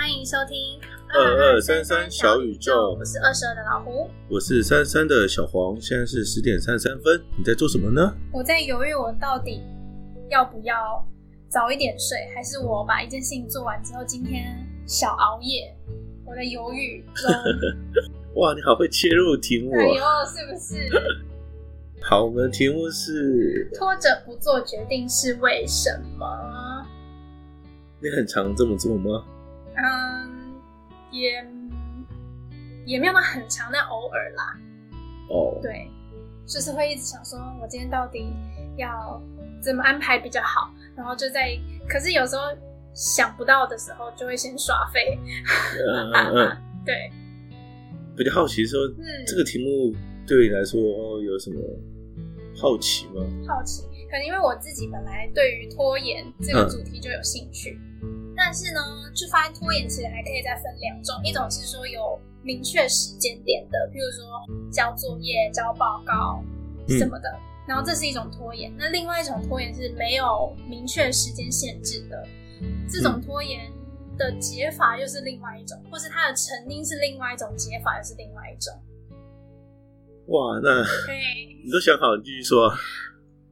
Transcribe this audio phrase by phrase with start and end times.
[0.00, 0.80] 欢迎收听
[1.12, 2.96] 二二三三小宇宙。
[2.98, 5.78] 我是二十二的老胡，我是三三的小黄。
[5.78, 8.10] 现在是十点三十三分，你在做什么呢？
[8.32, 9.60] 我在犹豫，我到底
[10.30, 11.06] 要不要
[11.50, 15.70] 早一点睡，还是我把一件事情做完之后，今天小熬夜？
[16.24, 17.30] 我在犹豫中。
[18.40, 19.82] 哇，你好会切入题目啊！
[19.82, 20.88] 哎呦，是不是？
[22.00, 26.86] 好，我们的题目是拖着不做决定是为什么？
[28.02, 29.22] 你很常这么做吗？
[29.76, 30.54] 嗯，
[31.10, 31.44] 也
[32.84, 34.58] 也没有那很长，但偶尔啦。
[35.28, 35.88] 哦，对，
[36.46, 38.32] 就是会一直想说，我今天到底
[38.76, 39.20] 要
[39.62, 41.56] 怎么安排比较好，然后就在，
[41.88, 42.42] 可是有时候
[42.94, 45.18] 想不到的时候，就会先耍废。
[45.78, 47.10] 嗯嗯嗯， 对。
[48.16, 50.78] 比较好奇说，嗯，这个题目对你来说
[51.22, 51.58] 有什么
[52.54, 53.22] 好奇吗？
[53.48, 57.80] 好奇，可能因为我自己本来对于拖延这个主题就有兴趣。
[58.02, 58.19] 嗯
[58.50, 58.80] 但是呢，
[59.14, 64.26] 就发现拖延其实还可以再分两种，一种是说有明确时间点的，譬如说
[64.72, 66.42] 交作业、交报告
[66.88, 68.74] 什么的，嗯、然后这是一种拖延。
[68.76, 72.26] 那另外一种拖延是没有明确时间限制的，
[72.88, 73.70] 这种拖延
[74.18, 78.74] 的解法又是另外一种，或是它的成因是另外一种解法，又是另外一种。
[80.26, 81.20] 哇，那对，
[81.64, 82.68] 你都想好，你继续说。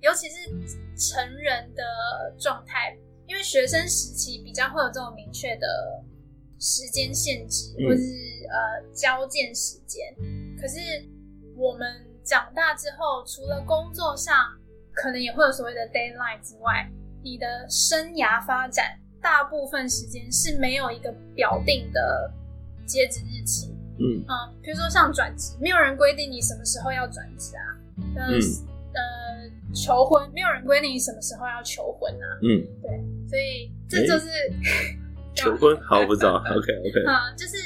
[0.01, 0.51] 尤其是
[0.97, 1.85] 成人的
[2.37, 2.99] 状态。
[3.29, 6.03] 因为学生时期比较会有这种明确的
[6.59, 8.03] 时间限制，或是
[8.49, 10.13] 呃交件时间。
[10.59, 10.81] 可是
[11.55, 11.87] 我们
[12.25, 14.35] 长大之后，除了工作上
[14.93, 16.91] 可能也会有所谓的 deadline 之外，
[17.23, 22.33] 你的生涯发展大部分时间是没有一个表定的
[22.87, 23.75] 截止日期。
[24.01, 27.63] 嗯啊，比如说像转职，没有人规定你什么时候要转职啊。
[28.17, 28.41] 嗯。
[28.95, 32.27] 呃，求婚，没有人规定你什么时候要求婚啊。
[32.43, 33.05] 嗯，对。
[33.29, 34.99] 所以这就是、欸、
[35.35, 36.37] 求婚，好，我不知道。
[36.37, 37.57] OK OK，嗯，就是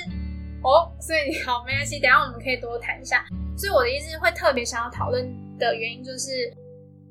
[0.63, 3.25] 哦，所以好，没关系，等一下我们可以多谈一下。
[3.57, 5.25] 所以我的意思会特别想要讨论
[5.59, 6.53] 的原因，就是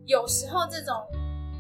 [0.05, 0.95] 有时候这种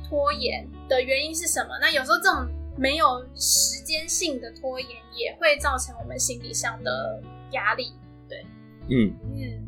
[0.09, 1.69] 拖延的原因是什么？
[1.79, 2.45] 那有时候这种
[2.77, 7.21] 没有时间性的拖延也会造成我们心理上的
[7.51, 7.93] 压力。
[8.27, 8.45] 对，
[8.89, 9.67] 嗯嗯，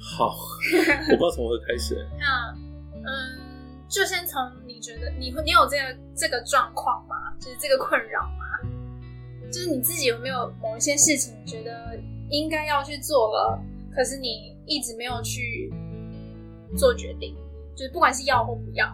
[0.00, 0.34] 好，
[1.12, 2.06] 我不知道从何开始。
[2.18, 2.56] 那
[2.94, 3.44] 嗯。
[3.88, 4.42] 就先从
[4.76, 7.16] 你觉得你会你有这个这个状况吗？
[7.40, 8.44] 就是这个困扰吗？
[9.50, 11.98] 就是你自己有没有某一些事情你觉得
[12.28, 13.58] 应该要去做了，
[13.94, 15.72] 可是你一直没有去
[16.76, 17.34] 做决定，
[17.74, 18.86] 就是不管是要或不要。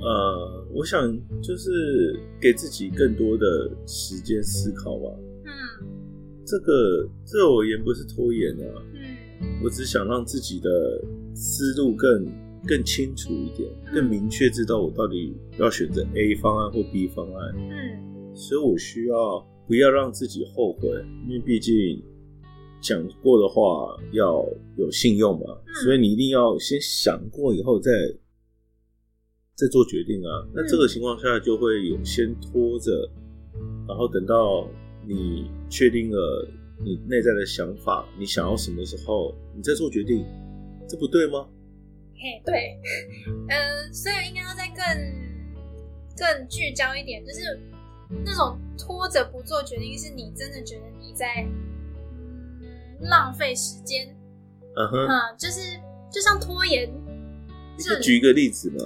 [0.00, 1.00] 呃，我想
[1.40, 5.16] 就是给自己更多的时间思考吧。
[5.44, 5.52] 嗯，
[6.44, 8.82] 这个这我言不是拖延啊。
[8.94, 10.68] 嗯，我只想让自己的
[11.36, 12.49] 思路更。
[12.66, 17.54] 更清楚一点，更明确知道我到底要选择 A 方案或 B 方案。
[17.56, 20.88] 嗯，所以我需要不要让自己后悔，
[21.26, 22.02] 因为毕竟
[22.80, 24.44] 讲过的话要
[24.76, 25.46] 有信用嘛。
[25.82, 27.90] 所以你一定要先想过以后再
[29.54, 30.46] 再做决定啊。
[30.54, 33.08] 那这个情况下就会有先拖着，
[33.88, 34.68] 然后等到
[35.06, 36.48] 你确定了
[36.84, 40.24] 你内在的想法，你想要什么时候，你再做决定，
[40.88, 41.46] 这不对吗？
[42.22, 42.78] 嘿、对，
[43.48, 44.76] 嗯，所以应该要再更
[46.16, 47.58] 更聚焦一点，就是
[48.24, 51.46] 那种拖着不做决定，是你真的觉得你在
[52.60, 54.14] 嗯浪费时间，
[54.76, 55.80] 嗯哼，嗯，就是
[56.12, 56.92] 就像拖延，
[57.78, 58.78] 就举一个例子嘛，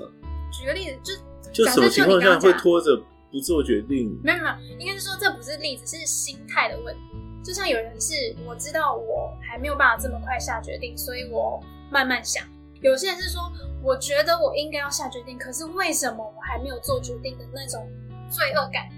[0.52, 1.18] 举个例子，
[1.52, 2.96] 就就什么情况下会拖着
[3.32, 4.16] 不做决定？
[4.22, 7.00] 没有没有，应该是说这不是例子，是心态的问题。
[7.44, 8.14] 就像有人是
[8.46, 12.42] 我知道我还没有办法这么快下决定，所以我慢慢想。
[12.84, 13.50] 有些人是说，
[13.82, 17.88] 我觉得我应该要下决定，可是为什么我还没有做决定的那种
[18.28, 18.90] 罪恶感、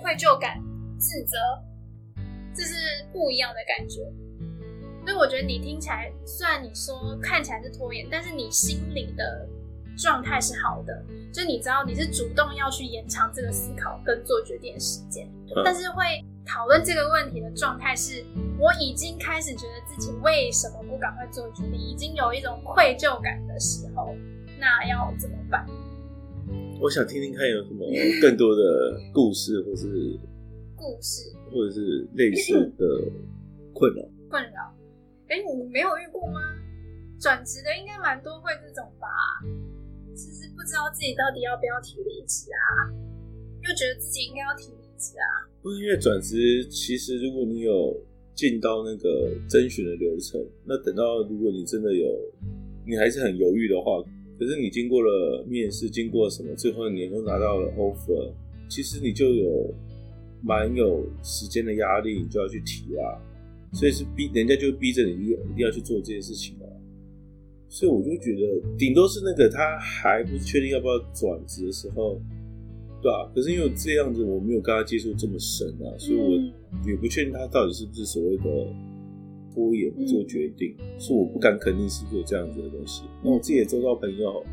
[0.00, 0.58] 愧疚感、
[0.98, 1.36] 自责，
[2.54, 2.74] 这是
[3.12, 4.00] 不一样的感觉。
[5.04, 9.46] 所以我觉得你听起来，虽然你说看起来是拖延，但是你心里的
[9.98, 15.30] 状态是好的，就你知道你是主动要去延长这个思考跟做决定的时间，
[15.62, 16.24] 但是会。
[16.48, 18.24] 讨论这个问题的状态是，
[18.58, 24.14] 我已经开始觉得自己为什么不赶快做决定，已经有一种愧疚感的时候，
[24.58, 25.66] 那要怎么办？
[26.80, 27.84] 我想听听看有什么
[28.22, 30.18] 更多的故事，或是
[30.74, 32.86] 故事，或者是类似的
[33.74, 34.02] 困扰。
[34.30, 34.74] 困扰？
[35.28, 36.40] 哎，你没有遇过吗？
[37.20, 39.06] 转职的应该蛮多会这种吧？
[40.16, 42.88] 其实不知道自己到底要不要提离职啊，
[43.68, 45.46] 又觉得自己应该要提离职啊。
[45.62, 47.96] 不是因为转职，其实如果你有
[48.34, 52.06] 进到那个甄选的流程，那等到如果你真的有，
[52.86, 54.02] 你还是很犹豫的话，
[54.38, 58.30] 可是你经过了面试，经过什么，最后你都拿到了 offer，
[58.68, 59.74] 其实你就有
[60.42, 63.20] 蛮有时间的压力，你就要去提啦。
[63.72, 66.64] 所以是逼人家就逼着你一定要去做这件事情啊。
[67.68, 72.18] 所以我就觉得，顶多是那个他还不确定要不要转职的时候，
[73.00, 73.30] 对啊。
[73.34, 76.36] 可是因为这样子，我没有跟他接触这么深啊，所以我
[76.88, 78.44] 也不确定他到底是不是所谓的
[79.54, 80.74] 拖延不做决定。
[80.98, 83.04] 所以我不敢肯定是不是有这样子的东西。
[83.22, 84.44] 那我自己也周遭朋友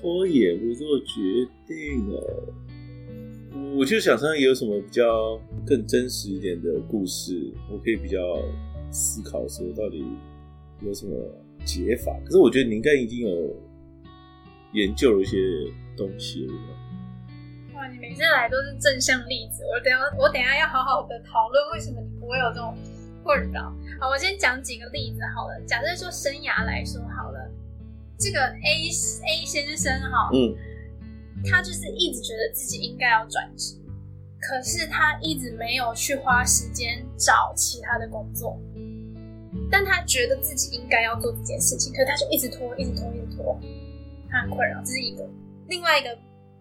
[0.00, 2.20] 拖延不做决定哦。
[3.76, 8.18] 我就想说，有什么比较更真实一点的故事，我可以比较
[8.90, 10.04] 思考说，到底
[10.84, 11.12] 有什么
[11.64, 12.16] 解法？
[12.24, 13.56] 可是我觉得你应该已经有
[14.74, 15.38] 研究了一些
[15.96, 16.52] 东西了。
[17.84, 22.74] 哇，你每次来都是正向例子，我等下我等下要好好的讨论为什么你不会有这种
[23.22, 23.70] 困扰。
[24.00, 25.60] 好，我先讲几个例子好了。
[25.66, 27.50] 假设说生涯来说好了，
[28.18, 30.56] 这个 A A 先生哈，嗯。
[31.50, 33.74] 他就是一直觉得自己应该要转职，
[34.40, 38.58] 可是他一直没有去花时间找其他的工作，
[39.70, 43.60] 但他觉得自己应该要做这件事情，可是他就一直拖，一直拖，一直拖，
[44.30, 44.80] 他很困扰。
[44.86, 45.28] 这是一个。
[45.68, 46.16] 另外一个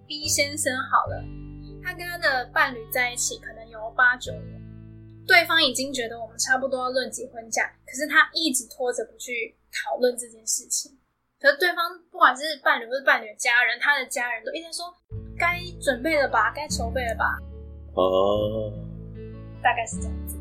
[0.08, 1.24] B 先生好了，
[1.84, 4.62] 他跟他的伴侣在一起可能有八九年，
[5.26, 10.92] 对方已经觉得我们差不多要论及婚嫁，可是他一直拖着不去讨论这件事情。
[11.40, 14.86] 可是对方不管是伴侣或是伴侣的家人，他的家人都一直说
[15.38, 17.38] 该准备了吧，该筹备了吧。
[17.96, 18.72] 哦，
[19.62, 20.38] 大概是这样子。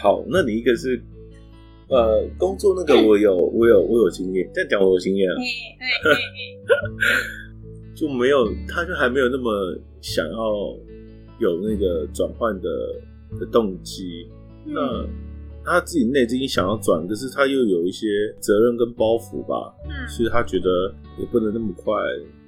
[0.00, 1.02] 好，那你一个是
[1.88, 5.34] 呃工作那个， 我有我有我有经验，再讲我有经验啊。
[7.98, 10.76] 就没有，他就还没有那么想要
[11.38, 12.68] 有那个转换的
[13.40, 14.28] 的动机。
[14.66, 15.06] 嗯、那。
[15.64, 18.06] 他自己内心想要转，可是他又有一些
[18.40, 21.92] 责任跟包袱吧，嗯，所以他觉得也不能那么快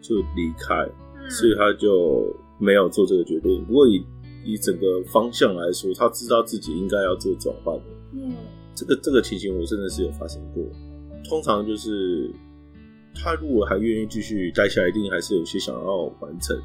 [0.01, 0.89] 就离开，
[1.21, 3.63] 嗯，所以他就没有做这个决定。
[3.67, 4.03] 不过以
[4.43, 8.33] 以整个方向来说，他知道自己应该要做转换的，嗯，
[8.75, 10.65] 这个这个情形我真的是有发生过。
[11.29, 12.31] 通常就是
[13.15, 16.57] 他如果还愿意继续待下来，一定还是有些想要完成，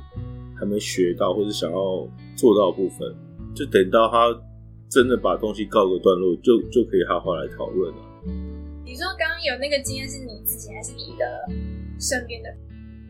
[0.56, 3.16] 还没学到或者想要做到的部分，
[3.56, 4.40] 就等到他。
[4.88, 7.98] 真的把东西告个段落，就就可以好好来讨论了。
[8.86, 11.26] 你说刚刚有那个经验是你自己还是你的
[12.00, 12.50] 身边的？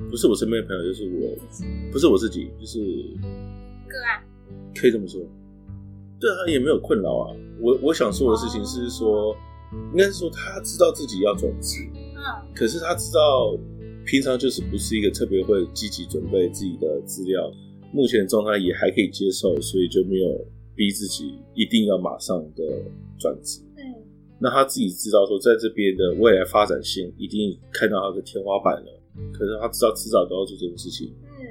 [0.10, 1.38] 不是我身边的朋友，就是我，
[1.92, 2.80] 不是我自己，就是
[3.88, 4.24] 个案，
[4.74, 5.22] 可以这么说。
[6.18, 7.36] 对他也没有困扰啊。
[7.60, 9.36] 我我想说的事情是说，
[9.92, 11.86] 应该是说他知道自己要转职，
[12.26, 13.58] 嗯，可是他知道
[14.06, 17.52] 平常就是不是一个特别会积极准备自己的资料，
[17.94, 20.46] 目前状态也还可以接受，所以就没有。
[20.78, 22.62] 逼自己一定要马上的
[23.18, 23.96] 转职，嗯，
[24.42, 29.02] 那他自己知道说，在这边的未来发展性一定看到他的天花板了，
[29.32, 31.48] 可是他知道迟早都要做这个事情，嗯，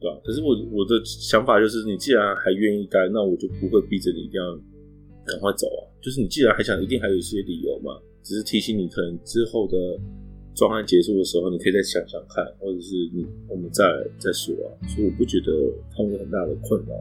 [0.00, 0.18] 对吧？
[0.24, 4.56] 可是我我的想法就是，你既然还愿意干，那我就不会逼着你一定要
[5.26, 5.84] 赶快走啊。
[6.00, 7.92] 就是你既然还想，一定还有一些理由嘛，
[8.26, 9.78] 只是提醒你，可能之后的
[10.52, 13.86] 专案结束的时候，你可以再想想看，或者是你我们再
[14.18, 14.74] 再说啊。
[14.90, 15.52] 所以我不觉得
[15.94, 16.92] 他们有很大的困扰。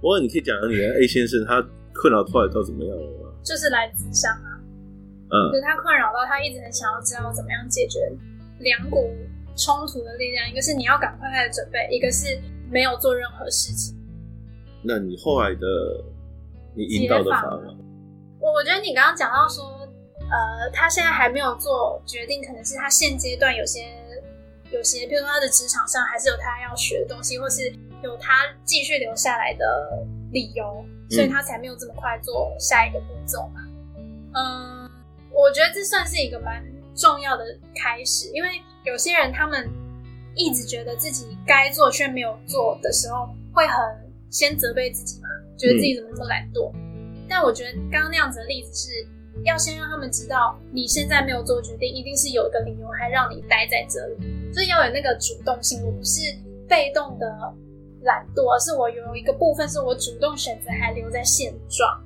[0.00, 1.60] 不过你可以讲讲你的 A 先生，他
[1.92, 3.34] 困扰后来到怎么样了吗？
[3.42, 4.62] 就是来自商啊，
[5.26, 7.98] 嗯，就是他困扰到他一直很想要知道怎么样解决
[8.60, 9.10] 两股
[9.56, 12.38] 冲突的力量，一个是你要赶快开始准备，一个是
[12.70, 13.96] 没有做任何事情。
[14.84, 15.66] 那你后来的
[16.76, 17.74] 你引导的法吗？
[18.46, 19.64] 我我觉得你刚刚讲到说，
[20.30, 23.92] 呃，他现在还没有做决定，可能是他现阶段有些
[24.70, 27.74] 有些，比如说他的职场上还是有他要学的东西，或是。
[28.02, 33.60] 有他继续留下来的理由，所以他才没有这么快做下一个步骤嘛。
[34.34, 34.90] 嗯，
[35.32, 36.62] 我觉得这算是一个蛮
[36.94, 39.68] 重要的开始，因为有些人他们
[40.36, 43.74] 一直觉得自己该做却没有做的时候，会很
[44.30, 46.70] 先责备自己嘛，觉得自己怎么那么懒惰。
[47.28, 49.06] 但我觉得刚刚那样子的例子是
[49.44, 56.20] 要先让他们知道，你现在没有做决定，一定是有一个理由还让你待在这里，所以要有那个主动性，我不是
[56.68, 57.26] 被动的。
[58.02, 62.00] 懒惰，而是我有一个部分是我主动选择还留在现状，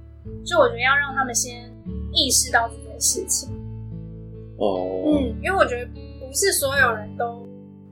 [0.47, 1.71] 所以我觉得要让他们先
[2.11, 3.51] 意识到这件事情。
[4.57, 5.85] 哦，嗯，因为我觉得
[6.19, 7.47] 不是所有人都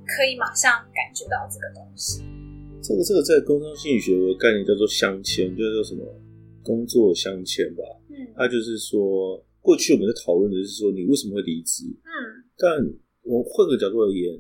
[0.06, 2.24] 可以马上感觉到这个东西。
[2.80, 6.02] 这个这个在工商心理学有个概念叫做镶嵌，就是什么
[6.68, 7.80] 工作镶嵌吧？
[8.12, 11.88] 嗯，他就是说过去我们在讨论的是说你为什么会离职？
[12.04, 12.84] 嗯，但
[13.24, 14.36] 我换个角度而言。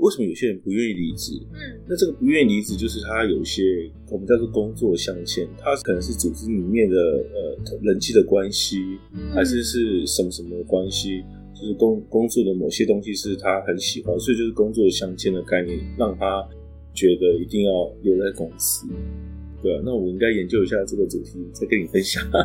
[0.00, 1.38] 为什么有些人不愿意离职？
[1.52, 3.62] 嗯，那这个不愿意离职，就是他有些
[4.10, 8.98] 我们叫做工作镶嵌，他可能是组织里面的呃人际的关系，
[9.32, 11.22] 还是是什么什么的关系，
[11.54, 16.42] 就是工工作的某些东西是他很喜欢，所以就是工作镶嵌的概念，让他
[16.92, 18.88] 觉得一定要留在公司。
[19.64, 22.22] 对啊，那我应该研究一下这个主题，再跟你分享。
[22.22, 22.36] 嗯，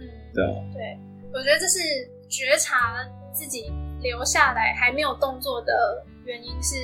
[0.32, 0.98] 对啊，对，
[1.34, 1.78] 我觉得这是
[2.30, 6.76] 觉察自己留下来还没有动作的原因，是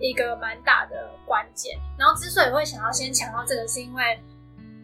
[0.00, 1.78] 一个蛮大的关键。
[1.98, 4.18] 然后之所以会想要先强调这个，是因为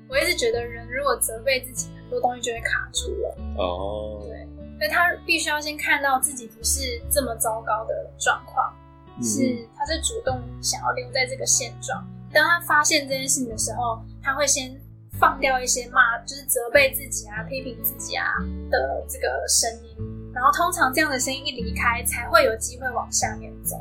[0.06, 3.36] 我一直觉得人如果责备自己，很多东西就会卡住了。
[3.56, 8.70] 哦，对，所以他必须要先看到自己不是这么糟糕的状况，
[9.16, 12.06] 嗯、是他是主动想要留在这个现状。
[12.32, 14.78] 当他发现这件事情的时候，他会先
[15.18, 18.26] 放掉一些骂，就是责备自己啊、批评自己啊
[18.70, 19.96] 的这个声音。
[20.32, 23.76] 然后通常这样的声音一离开，才会有机会往下面走。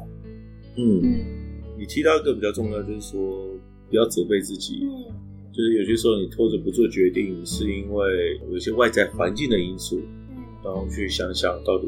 [0.76, 1.26] 嗯，嗯，
[1.78, 3.22] 你提到一个比较重要，就是说
[3.88, 4.80] 不要责备自己。
[4.82, 5.14] 嗯，
[5.54, 10.02] 就是有些时候你拖着不做决定，是因为有些外在环境的因素。
[10.32, 11.86] 嗯，然后去想想到底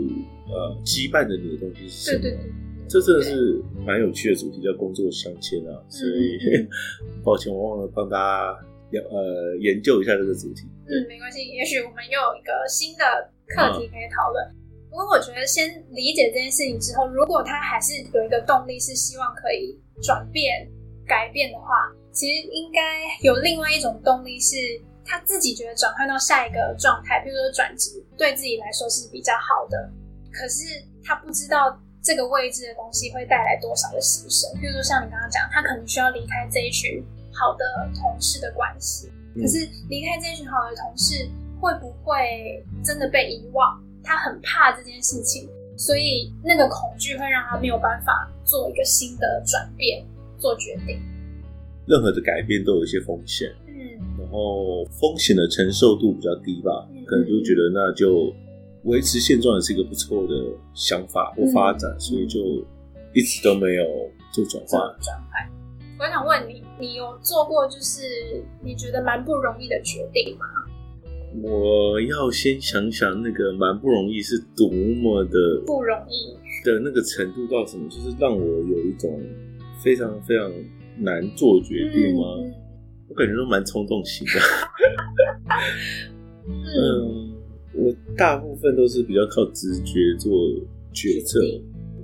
[0.47, 2.21] 呃羁绊着你的东西是什么。
[2.21, 2.51] 对对对，
[2.91, 5.71] 这真的是蛮有趣的主题，叫工作相牵啊。
[5.87, 6.67] 所以，嗯，
[7.23, 8.17] 抱歉，我忘了帮大
[8.91, 10.67] 家呃研究一下这个主题。
[10.87, 13.03] 嗯，没关系，也许我们又有一个新的。
[13.53, 14.39] 课题可以讨论。
[14.89, 20.65] 不过我觉得先理解这件事情之后，如果他还是有一个动力，是希望可以转变、
[21.05, 22.79] 改变的话，其实应该
[23.27, 24.55] 有另外一种动力，是
[25.03, 29.91] 他自己觉得转换到下一个状态，比如说转职，对自己来说是比较好的。
[30.31, 30.63] 可是
[31.03, 37.63] 他不知道这个位置的东西会带来多少的牺牲，比如说像你刚刚讲，他可能需要离开这一群好的
[37.99, 39.11] 同事的关系。
[39.35, 41.29] 可是离开这一群好的同事。
[41.61, 43.79] 会不会真的被遗忘？
[44.03, 50.03] 他很怕这件事情，所以那个恐惧会让他没有办法做一个新的转变、
[50.39, 50.99] 做决定。
[51.85, 53.77] 任何的改变都有一些风险，嗯，
[54.17, 58.33] 然后风险的承受度比较低吧，嗯、可能就觉得那就
[58.83, 60.33] 维持现状也是一个不错的
[60.73, 62.39] 想法或发展，嗯、所以就
[63.13, 63.83] 一直都没有
[64.31, 64.79] 做转换。
[64.99, 65.49] 转换，
[65.99, 70.45] 我想问你，你有做过就是你觉得蛮不容易的决定吗？
[71.43, 75.31] 我要先想想那个蛮不容易是多么的
[75.65, 76.33] 不容易
[76.65, 79.17] 的那个程度到什么，就是让我有一种
[79.81, 80.51] 非常非常
[80.97, 82.23] 难做决定吗？
[82.39, 82.53] 嗯、
[83.07, 84.33] 我感觉都蛮冲动型的。
[86.49, 87.30] 嗯，
[87.83, 90.31] 我大部分都是比较靠直觉做
[90.93, 91.39] 决策。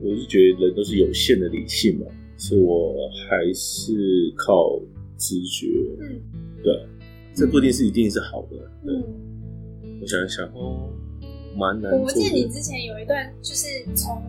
[0.02, 2.06] 我是觉得人都是有限的理性嘛，
[2.38, 2.94] 所以我
[3.28, 3.94] 还是
[4.38, 4.80] 靠
[5.18, 5.68] 直觉。
[6.00, 6.22] 嗯，
[6.64, 6.88] 对。
[7.34, 8.58] 这不一定是一定是好的。
[8.88, 9.04] 嗯，
[10.02, 10.90] 我想一想哦，
[11.56, 11.92] 蛮难。
[12.00, 14.24] 我记得你之前有一段，就是从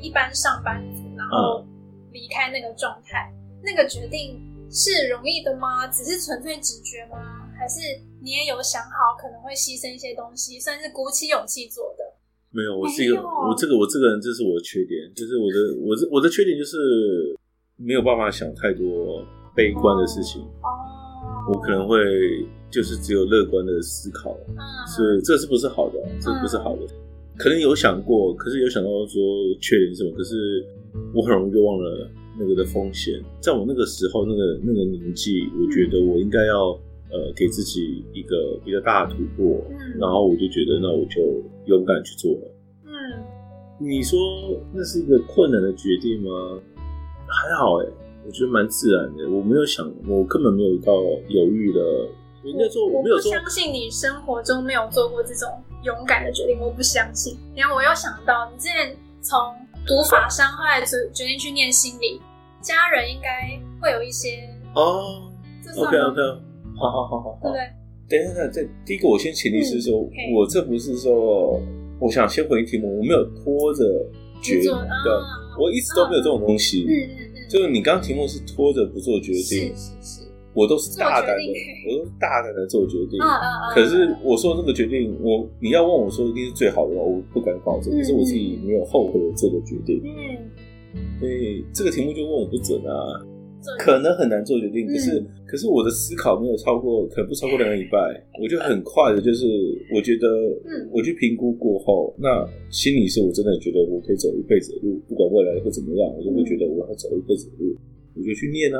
[0.00, 1.64] 一般上班族，然后
[2.12, 5.86] 离开那个状态，嗯、那个决定是容易的吗？
[5.88, 7.45] 只是纯粹直觉吗？
[7.58, 7.80] 还是
[8.22, 12.04] 你也有想好可能会牺牲一些东西，算是鼓起勇气做的？
[12.52, 16.76] 没有，我是一个，我这个我这个人，这是我的缺点，就是我的我的我的缺点就是
[17.76, 20.42] 没有办法想太多悲观的事情。
[20.62, 20.68] 哦。
[20.68, 21.98] 哦我可能会
[22.70, 25.98] 就是只有乐观的思考，嗯，所以这是不是好的？
[26.20, 26.82] 这不是好的。
[27.38, 29.22] 可能有想过，可是有想到说
[29.60, 30.10] 缺点是什么？
[30.16, 30.64] 可是
[31.14, 33.22] 我很容易就忘了那个的风险。
[33.40, 36.76] 在我那个时候，那个那个年纪，我觉得我应该要
[37.10, 41.20] 呃给自己一个比较大的突破，嗯，然后我就觉得那我就
[41.66, 42.54] 勇敢去做了。
[42.84, 42.90] 嗯，
[43.78, 44.18] 你说
[44.72, 46.58] 那是一个困难的决定吗？
[47.28, 47.86] 还好哎。
[48.26, 50.92] 我觉得蛮自然的，我没有想，我根本没有到
[51.28, 51.80] 犹豫的。
[52.42, 53.30] 应该说，我没有说。
[53.30, 55.48] 我不相信你生活中没有做过这种
[55.84, 57.38] 勇敢的决定，我不相信。
[57.54, 59.38] 然后我又想到，你之前从
[59.86, 62.20] 读法商，后来决决定去念心理，
[62.60, 65.30] 家人应该会有一些哦。
[65.76, 66.20] OK OK，
[66.76, 67.60] 好好好好，对不对？
[68.08, 71.60] 等一下，这第一个我先前提是说，嗯、我这不是说，
[71.98, 73.84] 我想先回应题目，我没有拖着
[74.40, 76.86] 决定的，哦、我一直都没有这种东西。
[76.88, 77.26] 嗯嗯。
[77.48, 80.20] 就是你刚刚题目是拖着不做决定，是是是，
[80.52, 81.42] 我都是大胆的，
[81.88, 83.18] 我都大胆的做决定。
[83.72, 87.96] 可是我说这个决定，我你要问我说一定是最好的，我不敢保证。
[87.96, 90.02] 可是我自己没有后悔的做的决定。
[90.04, 92.92] 嗯，所以这个题目就问我不准啊，
[93.78, 94.86] 可能很难做决定。
[94.86, 97.98] 可是可是我的思考没有超过，可能不超过两个礼拜，
[98.40, 99.46] 我就很快的，就是
[99.94, 100.26] 我觉得，
[100.90, 107.76] 我去评估过后，那心里是我真的觉得我可以走一辈子的路，不管未来会怎么样，我就会觉得我要走一辈子的路，
[108.14, 108.78] 我就去念啊，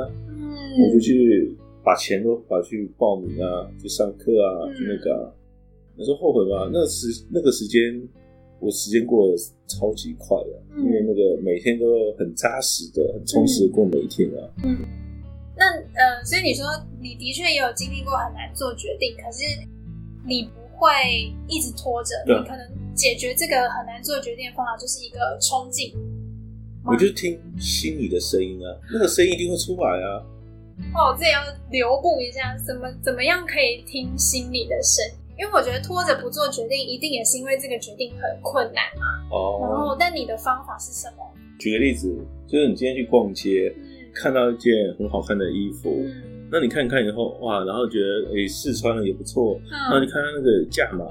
[0.81, 5.33] 我就去把钱都把去报名啊，去上课啊，去那个啊。
[5.99, 6.69] 你说后悔吗？
[6.71, 7.99] 那时那个时间，
[8.59, 9.37] 我时间过得
[9.67, 11.85] 超级快的，因为那个每天都
[12.17, 14.49] 很扎实的、很充实的过每一天啊。
[14.63, 14.77] 嗯，
[15.55, 16.65] 那呃，所以你说
[16.99, 19.43] 你的确也有经历过很难做决定，可是
[20.25, 20.89] 你不会
[21.47, 25.93] 一直拖着，你可能解决这个很难做决定的方法就是一个冲劲。
[26.85, 30.23] 我就听心里的声音啊，那个声音一定会出来啊。
[30.95, 35.26] 哦，这要留步一下，怎么怎么样可以听心里的声音？
[35.37, 39.05] 因为我觉得拖着不做决定，一定也是因为这个决定很困难嘛。
[39.31, 39.59] 哦。
[39.61, 41.23] 然后，但你的方法是什么？
[41.59, 42.15] 举个例子，
[42.47, 51.05] 就是你今天去逛街，嗯、看到一件很好看的衣服，嗯、那你看一看以后，哇，然后觉得诶试穿了也不错，嗯、然后你看它那个价码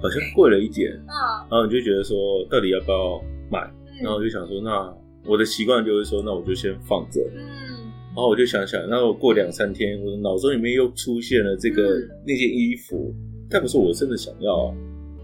[0.00, 1.14] 好像贵了一点，嗯，
[1.48, 2.16] 然后你就觉得说，
[2.50, 3.20] 到底要不要
[3.50, 3.60] 买？
[3.90, 4.94] 嗯、然后我就想说，那
[5.26, 13.12] 我的习惯就是说，那我就先放着，嗯，然后我就想想，那我过两三天，我的脑中里面又出现了这个、嗯、那件衣服。
[13.52, 14.74] 但不是我真的想要啊，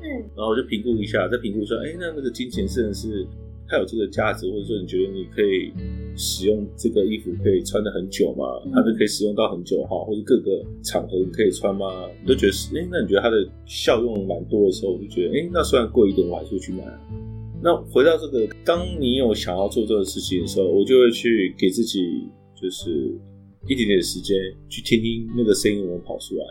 [0.03, 0.07] 嗯，
[0.37, 3.27] 然后我就评估一下，再评估说，哎，那那个金钱是是
[3.67, 5.73] 它有这个价值，或者说你觉得你可以
[6.17, 8.45] 使用这个衣服可以穿的很久吗？
[8.73, 12.09] 它就可以使用到很久哈，或者各个场合你可以穿吗？
[12.21, 16.85] 你都觉得是，哎，那你觉得它的效用蛮多的时候，我就觉得，哎，那虽然贵一点，我还是会去买。
[17.61, 23.13] 那回到这个，当你有想要做这个事情的时候，我就会去给自己就是
[23.67, 24.37] 一点点时间
[24.69, 26.45] 去听听那个声音有没有跑出来。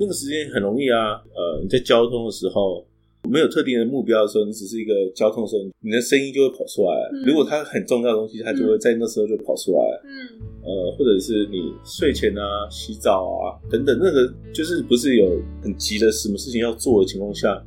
[0.00, 2.82] 那个时间很容易啊，呃，你在交通的时候
[3.28, 7.10] 没有特定的目标的时候，你只是一个交通的时候，你的声音就会跑出来。
[7.12, 10.00] 嗯、如果它很重要的东西，它就会在那时候就跑出来。
[10.04, 17.62] 嗯，呃，或者是你睡前啊、洗澡啊等等，那个就是不是有很急的什么事情要做的情况下，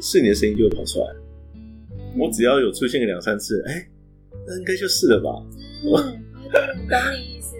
[0.00, 1.06] 是你的声音就会跑出来。
[1.54, 3.88] 嗯、我只要有出现个两三次，哎、欸，
[4.48, 5.30] 那应该就是了吧？
[5.84, 7.54] 嗯，我懂你意思。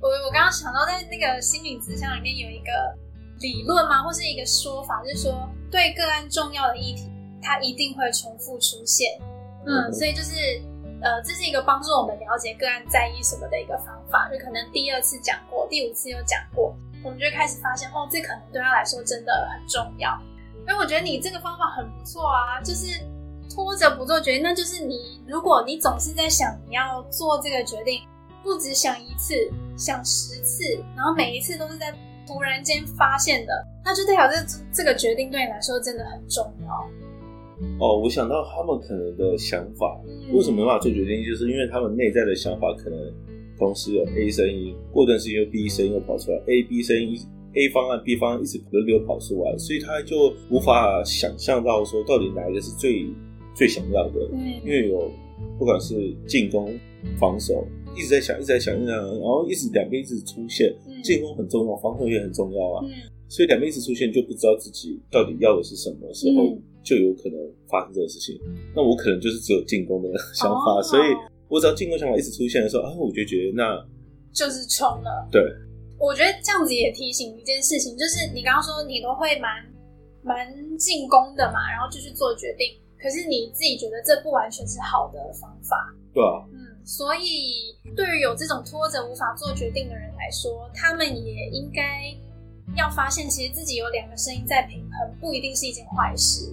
[0.00, 2.72] 我我刚刚想到在那个心灵咨商里面有一个。
[3.40, 4.02] 理论吗？
[4.02, 7.10] 或是一个说法，就是说对个案重要的议题，
[7.42, 9.06] 它一定会重复出现。
[9.66, 10.34] 嗯，所以就是
[11.02, 14.28] 呃，这是一个帮助我们了解个案在意什么的一个方法。
[14.32, 20.18] 就可能第二次讲过，第五次又讲过，我们就开始发现哦，这可能对他来说真的很重要。
[20.66, 23.00] 因为我觉得你这个方法很不错啊，就是
[23.54, 28.02] 拖着不做决定，那就是你如果你总是在想你要做这个决定，
[28.42, 29.34] 不只想一次，
[29.76, 30.64] 想十次，
[30.96, 31.94] 然后每一次都是在。
[32.28, 34.36] 突然间发现的，那就代表这
[34.70, 36.90] 这个决定对你来说真的很重要。
[37.80, 42.98] 哦，我想到他们可能的想法，嗯、为什么没办法做决定，就是因为他们内在的想法可能
[43.58, 47.18] 同时有 A 声音，过段时间又 B 声音又跑出来，A、B 声音
[47.54, 53.06] ，A 方案、B 方案一直轮流跑出来，所以他就无法想象到说到底哪一个是最
[53.54, 54.20] 最想要的。
[54.34, 55.10] 嗯，因为有
[55.58, 56.78] 不管是进攻、
[57.18, 57.66] 防守。
[57.96, 62.84] 一直在想，一直在想，一直在想，然后一直两边一直出现，进攻很重要，防守也很重要啊。
[62.84, 62.90] 嗯、
[63.28, 68.38] 所以两边一直出现，就不知道自己到底要的是什么时候，就有可能发生这个事情。
[68.46, 71.10] 嗯、那我可能就是只有进攻的想法，哦、所以
[71.48, 73.84] 我只要进攻想法一直出现的时候，啊，我就觉得那
[74.32, 75.28] 就是冲了。
[75.30, 75.42] 对，
[75.98, 79.64] 我觉得这样子也提醒一件事情，就是你刚刚说你都会蛮
[80.22, 80.46] 蛮
[80.76, 85.76] 进攻的嘛，然后就去做决定，可是你自己觉得这不完全是好的方法，
[86.14, 86.57] 对啊，嗯。
[86.88, 92.08] 所以，对于有这种拖着无法做决定的人来说，他们也应该
[92.78, 96.50] 要发现，其实自己有两个声音在平衡，不一定是一件坏事。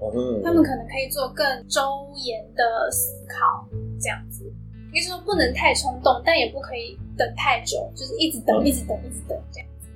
[0.00, 3.68] 嗯，他们可能可以做更周延的思考，
[4.00, 4.52] 这样子。
[4.92, 9.88] 应该说不能太冲动，但也不可以等太久，就是一直等，一直等，一直等这样子。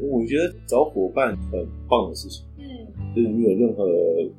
[0.00, 2.46] 我觉得找伙伴很棒的事情。
[2.56, 2.64] 嗯，
[3.14, 3.84] 就是你有任何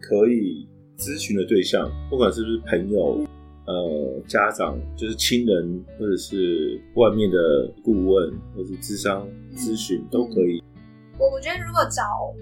[0.01, 3.23] 可以咨询的对象，不管是不是朋友。
[3.69, 7.37] 呃，家长就是亲人，或者是外面的
[7.83, 10.59] 顾问，或者是智商咨询都可以。
[11.19, 12.33] 我我觉得如果找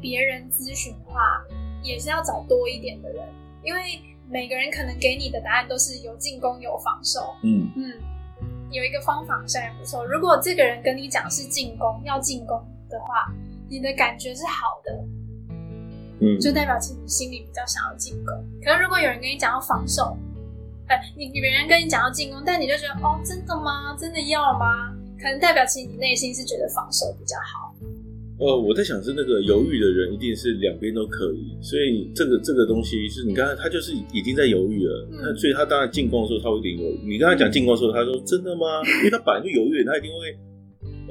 [0.00, 1.44] 别人咨询的话，
[1.82, 3.28] 也是要找多一点的人，
[3.62, 3.80] 因为
[4.26, 7.34] 每个人可能给你的答案都是有进攻有防守。
[7.42, 7.92] 嗯嗯，
[8.70, 10.02] 有一个方法好像也不错。
[10.06, 12.56] 如果这个人跟你讲是进攻，要进攻
[12.88, 13.30] 的话，
[13.68, 15.04] 你的感觉是好的，
[16.20, 18.34] 嗯，就代表其实你心里比较想要进攻。
[18.64, 20.16] 可是如果有人跟你讲要防守，
[21.16, 23.96] 你别人跟你讲要进攻，但你就觉得哦，真的吗？
[23.98, 24.94] 真的要吗？
[25.20, 27.74] 可能代表其实你内心是觉得防守比较好。
[28.40, 37.12] 呃，我在想是那个犹豫的人一定是两边都可以，所以这个这个东西是你刚才他就是已经在犹豫了，嗯、所以他当然进攻的时候他会有点犹豫。
[37.12, 38.80] 你刚才讲进攻的时候，他说真的吗？
[39.04, 40.32] 因为他本来就犹豫，他一定会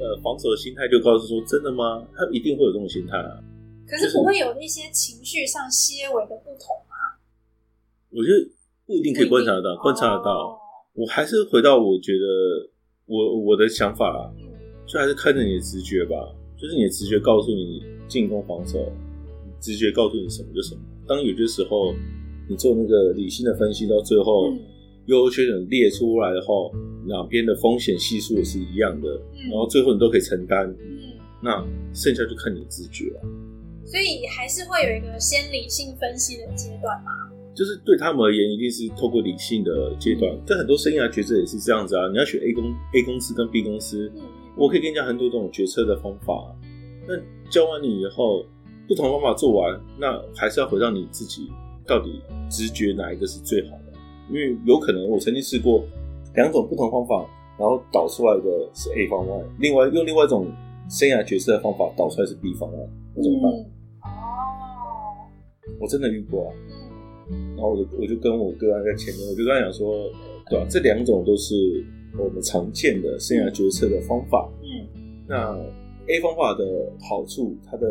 [0.02, 2.02] 呃防守的心态就告诉说真的吗？
[2.18, 3.38] 他一定会有这种心态啊。
[3.86, 7.14] 可是不会有一些情绪上些微的不同吗？
[8.10, 8.50] 我觉得。
[8.90, 10.58] 不一定可以观察得到，观察得到。
[10.94, 12.26] 我还是回到我觉得
[13.06, 14.28] 我我的想法啦，
[14.84, 16.16] 就还是看着你的直觉吧。
[16.58, 18.90] 就是你的直觉告诉你进攻防守，
[19.60, 20.80] 直觉告诉你什么就什么。
[21.06, 21.94] 当有些时候
[22.48, 24.52] 你做那个理性的分析，到最后
[25.06, 26.52] 优缺点列出来的话，
[27.06, 29.08] 两边的风险系数也是一样的，
[29.48, 30.68] 然后最后你都可以承担。
[31.40, 33.20] 那剩下就看你的直觉了。
[33.86, 37.29] 所以还是会有一个先理性分析的阶段嘛。
[37.54, 40.30] 就是对他们而言，一定是透过理性的阶段。
[40.46, 42.08] 但很多生涯决策也是这样子啊。
[42.10, 44.10] 你要选 A 公 A 公司跟 B 公司，
[44.56, 46.56] 我可以跟你讲很多这种决策的方法。
[47.06, 47.14] 那
[47.50, 48.44] 教完你以后，
[48.86, 51.50] 不同方法做完，那还是要回到你自己，
[51.86, 53.92] 到底直觉哪一个是最好的？
[54.28, 55.84] 因为有可能我曾经试过
[56.36, 60.46] 两种不同方法，然后导出来的是 A 方案，另外用另外一种
[60.88, 62.78] 生涯决策的方法导出来是 B 方案，
[63.16, 63.52] 那怎么办？
[64.02, 65.26] 哦，
[65.80, 66.54] 我真的遇过啊。
[67.56, 70.10] 然后我就我就跟我哥在前面，我就跟他讲说，
[70.48, 70.66] 对吧？
[70.68, 71.54] 这两种都是
[72.18, 74.50] 我们常见的生涯决策的方法。
[74.62, 75.56] 嗯，那
[76.08, 77.86] A 方法的好处，它的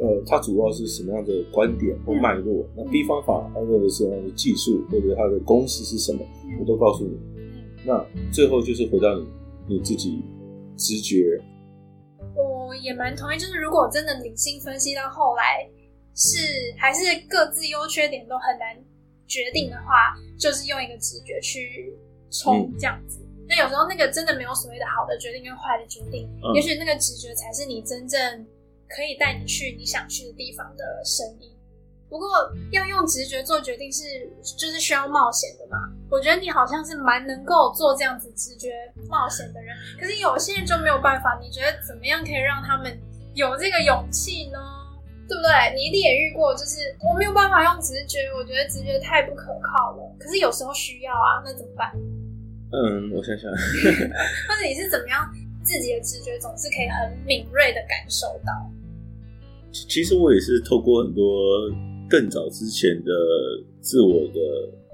[0.00, 2.64] 呃，它主要是什么样的观点或脉络？
[2.74, 6.20] 那 B 方法它用的是什么样的技术，或者它的公式是什么？
[6.60, 7.18] 我都告诉你。
[7.84, 9.26] 那最后就是回到你
[9.68, 10.22] 你自己
[10.76, 11.38] 直觉。
[12.34, 15.68] 我也蛮同意，就是如果真的理性分析到后来。
[16.14, 16.38] 是
[16.78, 18.76] 还是各自优缺点都很难
[19.26, 21.94] 决定的话，就是用一个直觉去
[22.30, 23.20] 冲这样子。
[23.20, 28.46] 嗯、那有时候那个真的没有所谓的好的决定跟坏的决定，嗯、也许那个直觉才是你真正
[28.88, 31.50] 可以带你去你想去的地方的声音。
[32.10, 32.28] 不过
[32.72, 34.02] 要用直觉做决定是
[34.58, 35.78] 就是需要冒险的嘛？
[36.10, 38.68] 我觉得你好像是蛮能够做这样子直觉
[39.08, 41.40] 冒险的人，可是有些人就没有办法。
[41.40, 43.00] 你觉得怎么样可以让他们
[43.32, 44.58] 有这个勇气呢？
[45.32, 45.72] 对不对？
[45.74, 50.04] 你一定也遇过，就是我没有办法用直觉，我觉得直觉太不可靠了。
[50.20, 51.88] 可是有时候需要啊，那怎么办？
[52.68, 55.24] 嗯，我想想，或者你是怎么样，
[55.64, 58.52] 自己的直觉总是可以很敏锐的感受到。
[59.72, 61.24] 其实我也是透过很多
[62.10, 63.10] 更早之前的
[63.80, 64.40] 自我的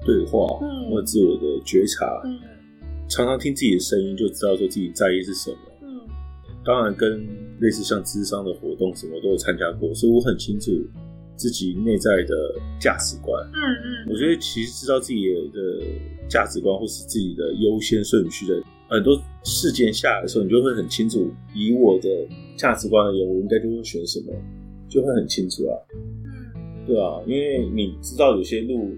[0.06, 2.38] 对话，嗯，或自我的觉察，嗯，
[3.08, 5.58] 常常听自己的声音，就知道说自己在意是什么。
[5.82, 6.00] 嗯，
[6.64, 7.47] 当然跟。
[7.60, 10.70] 类似像智商的活动，什么都有参加过，所以我很清楚
[11.36, 13.44] 自己内在的价值观。
[13.46, 13.58] 嗯
[14.06, 15.82] 嗯，我觉得其实知道自己的
[16.28, 22.08] 价值观，或是自己的优先顺序的很多事件下来的时候，你就会很清楚，以我的
[22.56, 24.32] 价值观而言，我应该就会选什么，
[24.88, 25.74] 就会很清楚啊。
[25.94, 28.94] 嗯，对啊，因为你知道有些路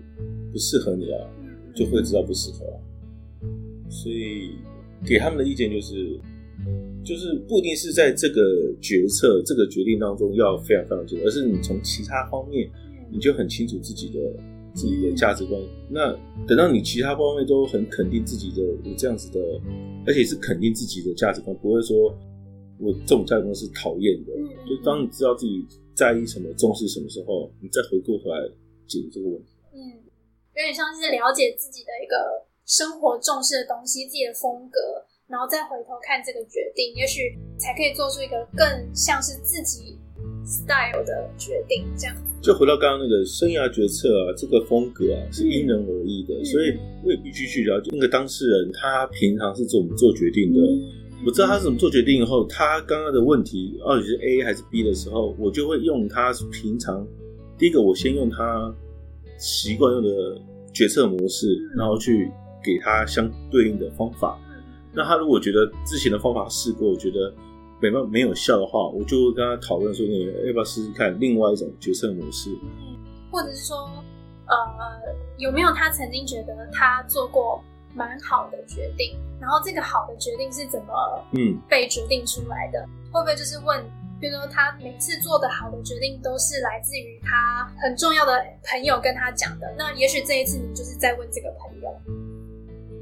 [0.53, 1.27] 不适合你啊，
[1.75, 2.77] 就会知道不适合啊。
[3.88, 4.51] 所以
[5.05, 6.20] 给他们的意见就是。
[7.04, 12.70] 就是不一定是在这个决策、这个决定当中要非常非常清楚，而是你从其他方面，
[13.10, 14.20] 你就很清楚自己的
[14.74, 15.60] 自己的价值观。
[15.88, 16.12] 那
[16.46, 19.40] 等到你其他方面都很肯定自己的有这样子的，
[20.06, 22.14] 而且是肯定自己的价值观，不会说
[22.78, 24.32] 我这种价值观是讨厌的。
[24.68, 28.46] 就当你知道自己在意什么、重视什么时候，你再回过头来
[28.86, 29.50] 解决这个问题。
[29.72, 29.78] 嗯，
[30.54, 34.78] 有点像是了解自己的一个生活重视的东西，自己的风格。
[35.30, 39.96] 然后再回头看这个决定，也许才可以做出一个更像是自己
[40.44, 41.86] style 的决定。
[41.96, 50.58] 这样就回到刚刚那个生涯决策啊，这个风格啊是因人而异的，嗯、所以我也必须去了解那个当事人他平常是怎么做决定的。
[50.58, 50.82] 嗯、
[51.24, 57.06] 我知道他是怎么做决定以后，他刚刚的问题到底是 A 还是 B 的时候，我就会用他平常
[57.56, 58.74] 第一个，我先用他
[59.38, 60.40] 习惯用的
[60.72, 62.28] 决策模式，嗯、然后去
[62.64, 64.36] 给他相对应的方法。
[64.92, 67.33] 那他如果觉得之前的方法试过，我觉得
[67.81, 72.50] 没办没有效的话，我就会跟他讨论说，你要不要试试看另外一种决策模式？
[72.62, 72.98] 嗯，
[73.31, 73.76] 或者是说，
[74.46, 77.62] 呃，有没有他曾经觉得他做过
[77.94, 80.92] 蛮好的决定，然后这个好的决定是怎么
[81.33, 82.81] 嗯被决定出来的？
[82.81, 83.83] 嗯，会不会就是问，
[84.20, 89.72] 比如说他每次做的好的决定都是来自于他很重要的朋友跟他讲的？
[89.79, 91.88] 那也许这一次你就是在问这个朋友。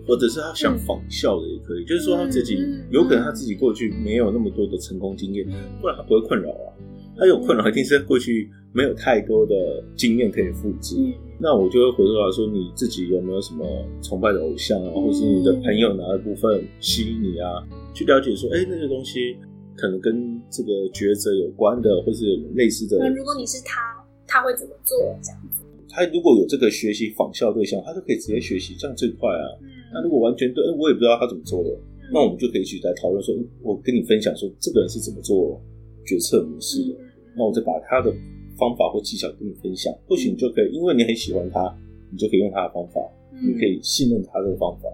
[0.09, 2.59] 或者是他想仿效的也可以，嗯、就是说他自己
[2.91, 5.47] 有可能他自己过去没有那么多的成功经验，
[5.81, 6.73] 不然他不会困扰啊。
[7.19, 10.97] 他有困扰一定是过去没有太多的经验可以复制。
[10.97, 13.67] 嗯、那我就会回头来说，你自己有没有什么
[14.01, 17.63] 崇拜的偶像啊，或是你的朋友哪一部分吸引你啊？
[17.93, 19.37] 去了解说，哎、欸，那个东西
[19.77, 22.97] 可能跟这个抉择有关的，或是类似的。
[22.99, 23.81] 那如果你是他，
[24.27, 24.97] 他会怎么做？
[25.21, 25.65] 这样子。
[25.91, 29.45] 他如果有这个学习仿效对象，他就可以直接学习，这样最快啊。
[29.89, 29.91] 嗯。
[29.95, 35.61] 那如果完全对，我也不知道他怎么做的，嗯、那我们就可以去来讨论说，我跟你分享说，这个人是怎么做
[36.07, 38.13] 决策模式的，嗯、那我再把他的
[38.59, 41.75] 方法或技巧跟你分享，或许你就可以，因为你很喜欢他，
[42.11, 43.01] 你就可以用他的方法，
[43.33, 44.89] 嗯、你可以信任他的方法。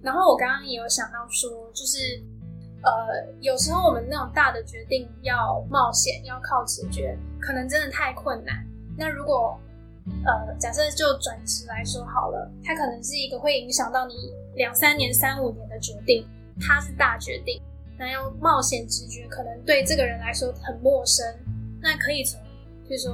[0.00, 2.22] 然后我刚刚也有想到说，就是
[2.82, 8.64] 呃，有时候我们那种大的决定要冒险，要靠直觉，可能真的太困难。
[8.96, 9.58] 那如果
[10.24, 14.14] 呃，假设就转职来说好了，它可能是一个会影响到你
[14.56, 16.26] 两三年、三五年的决定，
[16.60, 17.60] 它是大决定，
[17.98, 21.24] 那要冒险直觉，可能对这个人来说很陌生。
[21.80, 22.40] 那可以从，
[22.90, 23.12] 就说，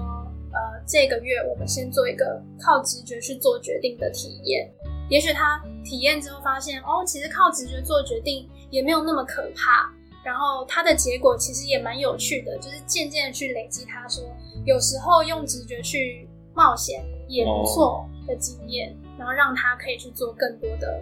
[0.53, 4.71] 呃，这个月我们先做一个靠直觉去做决定的体验。
[5.11, 9.93] 也许他体验之后发现，哦，其实靠直觉做决定也没有那么可怕。
[10.25, 13.85] 然后他的结果其实也蛮有趣的，就是渐渐的去累积。
[13.85, 14.25] 他说，
[14.65, 21.01] 有时候用直觉去冒险也不错的经验，哦、然后让他可以去做更多的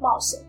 [0.00, 0.40] 冒险。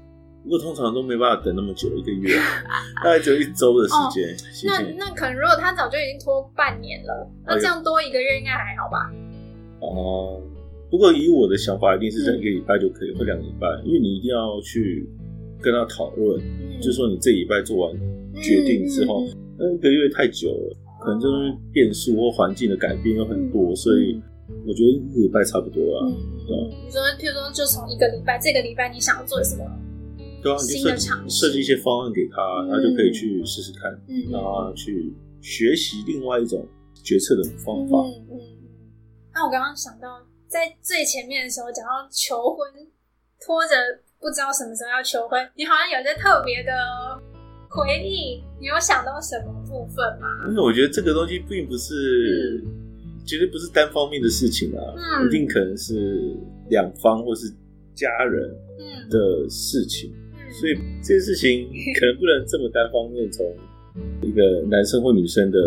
[0.43, 2.34] 不过通常都没办法等那么久，一个月，
[3.04, 4.30] 大概只有一周的时间。
[4.30, 9.12] 哦、谢谢那那可能如果他早就已经拖半年了，那这样多一个月应该还好吧？
[9.82, 10.41] 哦，
[10.89, 15.06] 不过以我的想法，一定是这一个礼拜就可以，或两个礼拜，因为你一定要去
[15.62, 17.93] 跟他讨论，嗯、就是说你这礼拜做完
[18.41, 24.22] 决定之后，那、嗯、一个月太久了，可能就是变数或环境的改变有很多，嗯、所以
[24.67, 26.04] 我觉得一个礼拜差不多了。
[26.04, 26.12] 嗯，
[26.43, 29.63] 对你说，譬如说，就从一个礼拜，这个礼拜你想要做什么？
[30.43, 36.67] 对啊，你就设计设计一些方案给他，嗯、他就可以去试试看，嗯、然后去学习另外一种
[37.02, 38.04] 决策的方法。
[38.04, 38.39] 嗯嗯。
[39.34, 42.67] 那我刚刚想到，在最前面的时候讲到求婚，
[43.39, 43.74] 拖着
[44.20, 46.72] 不知道什么时候要求婚，你好像有些特别的
[47.72, 50.47] 回忆，你有想到什么部分嘛？
[50.49, 52.71] 因为我觉得这个东西并不是，嗯、
[53.25, 56.36] 绝对不是单方面的事情啊，嗯、一定可能是
[56.69, 57.47] 两方或是
[57.93, 58.49] 家人
[59.10, 60.12] 的事情。
[60.13, 61.67] 嗯所以这件事情
[61.99, 63.45] 可能不能这么单方面从
[64.23, 65.60] 一个男生或女生的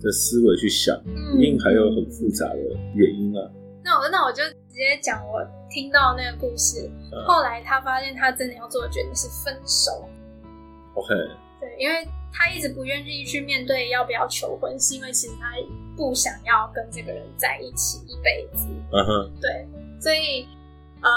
[0.00, 0.98] 的思维去想，
[1.36, 2.58] 一定还有很复杂的
[2.94, 3.44] 原因啊。
[3.84, 5.38] 那我那我就直接讲我
[5.70, 6.90] 听到那个故事。
[7.26, 10.08] 后来他发现他真的要做的决定是分手。
[10.94, 11.14] OK。
[11.60, 11.94] 对，因为
[12.32, 15.50] 他一直不愿意去面对要不要求婚，是因为其实他
[15.96, 18.66] 不想要跟这个人在一起一辈子。
[18.92, 19.32] 嗯哼。
[19.40, 19.68] 对，
[20.00, 20.46] 所以
[21.02, 21.10] 呃。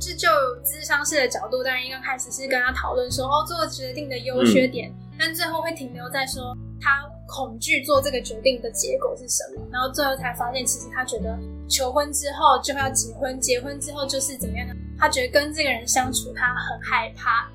[0.00, 0.28] 这就
[0.62, 11.36] 咨商师的角度，当然一刚开始是跟他讨论说，哦，做决定的优缺点，嗯、但最后会停留在说他恐惧做这个决定的结果是什么，然后最后才发现，其实他觉得
[11.68, 14.74] 求婚之后就要结婚，结婚之后就是怎么样呢？
[14.96, 17.50] 他觉得跟这个人相处他很害怕，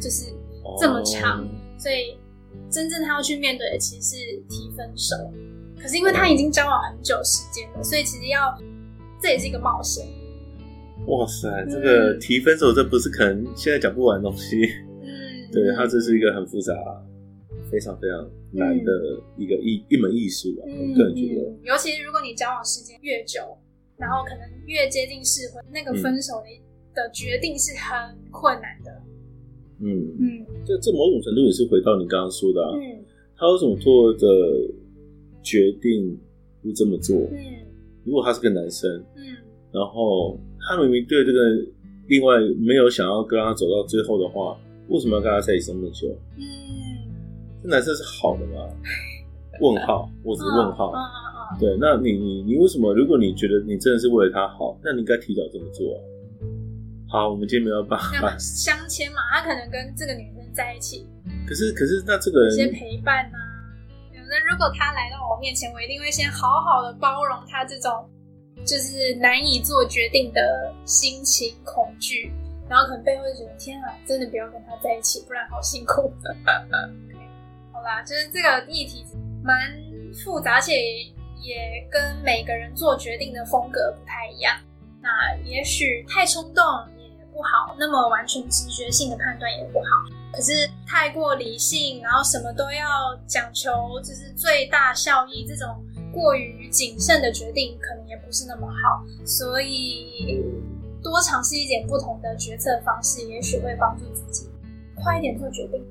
[0.00, 0.32] 就是
[0.78, 1.48] 这么长，哦、
[1.78, 2.18] 所以
[2.70, 4.16] 真正他要去面对的其实是
[4.48, 5.14] 提分手。
[5.80, 8.52] 可是因为他已经交往很久时间了，所以其实要
[9.22, 10.04] 这也是一个冒险。
[11.06, 14.60] 哇塞，这个提分手，这不是可能现在讲不完的东西。
[15.00, 15.08] 嗯，
[15.52, 16.74] 对，他这是一个很复杂、
[17.70, 18.92] 非常非常难的
[19.36, 20.64] 一个艺、嗯、一门艺术吧。
[20.66, 23.56] 我个人觉得，尤其是如果你交往时间越久，
[23.96, 26.48] 然后可能越接近适婚，那个分手的
[26.92, 28.90] 的决定是很困难的。
[29.80, 32.70] 嗯嗯，这、嗯、这某种程度也是回到你刚刚说的啊。
[32.74, 33.04] 嗯，
[33.36, 34.26] 他为什么做的
[35.42, 36.18] 决定
[36.62, 37.16] 不这么做？
[37.32, 37.66] 嗯，
[38.04, 39.36] 如果他是个男生，嗯，
[39.72, 40.38] 然后。
[40.68, 41.38] 他明明对这个
[42.08, 44.54] 另外没有想要跟他走到最后的话，
[44.88, 46.08] 为什么要跟他在一起这么久？
[46.36, 46.44] 嗯，
[47.62, 48.68] 这男生是好的吗？
[49.62, 50.92] 问号，我只是问号。
[51.58, 52.92] 对，那你你你为什么？
[52.92, 55.98] 如果你觉得你真的是为了他好，那你应该提早这么做啊。
[57.10, 61.08] 好，我们今天没有办法相牵嘛，他可能跟这个女生在一起。
[61.48, 64.20] 可是可是，那这个人先陪伴呐、啊。
[64.30, 68.08] 那如果他来到我面前，我一定会先好好的包容他这种。
[68.66, 72.32] 就是难以做决定的心情恐惧，
[72.68, 76.12] 然后可能背后就觉得天啊，真的不要跟他在一起，不然好辛苦。
[77.72, 79.06] 好啦，就是这个议题
[79.44, 79.56] 蛮
[80.12, 80.74] 复杂，且
[81.40, 84.58] 也跟每个人做决定的风格不太一样。
[85.00, 85.08] 那
[85.44, 86.64] 也许太冲动
[86.97, 86.97] 也
[87.38, 89.86] 不好，那么完全直觉性的判断也不好。
[90.32, 93.70] 可是太过理性，然后什么都要讲求，
[94.02, 95.68] 就是最大效益这种。
[96.10, 100.42] 过于谨慎的决定可能也不是那么好，所以
[101.02, 104.48] 多尝试一点不同的决策方式，也许会帮助自己
[104.96, 105.84] 快一点做决定，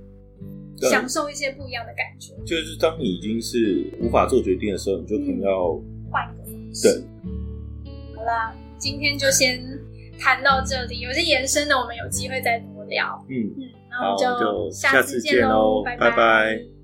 [0.90, 2.34] 享受一些不一样的感觉。
[2.46, 5.80] 就是当你已经是无法做决定的时候，你就可能要
[6.12, 6.82] 换一个方式。
[6.82, 9.64] 对，好啦，今天就先
[10.20, 13.24] 谈到这里，有些延伸的我们有机会再多聊。
[13.30, 16.10] 嗯嗯，那我们就下次见喽，拜拜。
[16.10, 16.77] 拜拜。